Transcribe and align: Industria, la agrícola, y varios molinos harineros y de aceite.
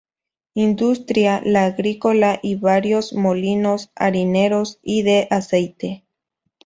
Industria, 0.55 1.43
la 1.45 1.65
agrícola, 1.67 2.39
y 2.41 2.55
varios 2.55 3.13
molinos 3.13 3.91
harineros 3.95 4.79
y 4.81 5.03
de 5.03 5.27
aceite. 5.29 6.05